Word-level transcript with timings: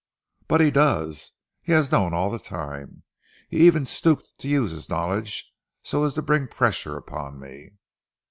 "But 0.47 0.61
he 0.61 0.71
does! 0.71 1.33
He 1.61 1.73
has 1.73 1.91
known 1.91 2.11
all 2.11 2.31
the 2.31 2.39
time. 2.39 3.03
He 3.49 3.57
even 3.67 3.85
stooped 3.85 4.33
to 4.39 4.47
use 4.47 4.71
his 4.71 4.89
knowledge 4.89 5.53
so 5.83 6.03
as 6.05 6.15
to 6.15 6.23
bring 6.23 6.47
pressure 6.47 6.97
upon 6.97 7.39
me." 7.39 7.73